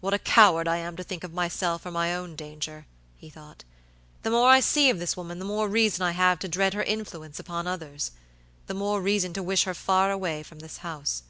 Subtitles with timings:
[0.00, 2.86] "What a coward I am to think of myself or my own danger,"
[3.18, 3.62] he thought.
[4.22, 6.82] "The more I see of this woman the more reason I have to dread her
[6.82, 8.12] influence upon others;
[8.68, 11.24] the more reason to wish her far away from this house."